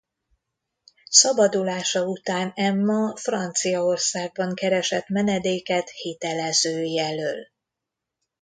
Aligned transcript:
Szabadulása 1.09 2.03
után 2.05 2.51
Emma 2.55 3.15
Franciaországban 3.15 4.53
keresett 4.53 5.07
menedéket 5.07 5.89
hitelezői 5.89 6.99
elől. 6.99 7.47